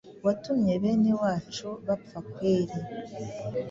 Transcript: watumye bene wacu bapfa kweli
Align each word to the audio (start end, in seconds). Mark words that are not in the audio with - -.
watumye 0.25 0.73
bene 0.83 1.11
wacu 1.21 1.67
bapfa 1.85 2.19
kweli 2.31 2.77